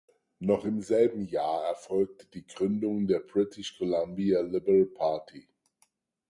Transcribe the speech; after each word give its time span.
Noch 0.39 0.65
im 0.65 0.81
selben 0.81 1.27
Jahr 1.27 1.63
erfolgte 1.67 2.25
die 2.25 2.47
Gründung 2.47 3.05
der 3.05 3.19
British 3.19 3.77
Columbia 3.77 4.41
Liberal 4.41 4.85
Party. 4.87 5.47